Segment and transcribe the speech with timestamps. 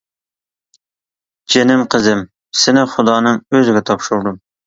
[1.55, 2.25] —جېنىم قىزىم،
[2.61, 4.43] سېنى خۇدانىڭ ئۆزىگە تاپشۇردۇم.